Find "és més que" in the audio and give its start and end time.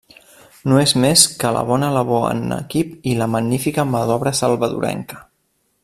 0.83-1.51